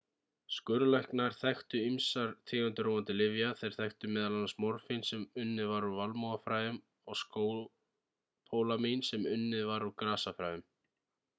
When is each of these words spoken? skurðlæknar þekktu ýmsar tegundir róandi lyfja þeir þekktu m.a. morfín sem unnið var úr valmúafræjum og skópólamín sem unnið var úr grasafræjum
skurðlæknar 0.51 1.33
þekktu 1.39 1.81
ýmsar 1.89 2.31
tegundir 2.51 2.87
róandi 2.87 3.15
lyfja 3.17 3.49
þeir 3.59 3.75
þekktu 3.75 4.09
m.a. 4.13 4.23
morfín 4.65 5.05
sem 5.09 5.27
unnið 5.43 5.69
var 5.73 5.87
úr 5.89 5.93
valmúafræjum 5.99 6.79
og 7.13 7.19
skópólamín 7.21 9.05
sem 9.11 9.29
unnið 9.37 9.69
var 9.73 9.87
úr 9.89 9.93
grasafræjum 10.03 10.65